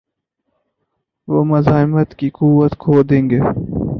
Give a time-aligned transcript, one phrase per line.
[1.27, 3.39] وہ مزاحمت کی قوت کھو دیں گے۔